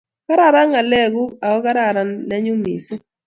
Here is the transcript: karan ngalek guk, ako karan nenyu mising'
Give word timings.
karan 0.27 0.67
ngalek 0.71 1.07
guk, 1.15 1.31
ako 1.45 1.57
karan 1.65 2.09
nenyu 2.29 2.53
mising' 2.63 3.03